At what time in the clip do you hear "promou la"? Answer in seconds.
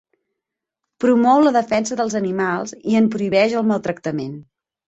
1.03-1.51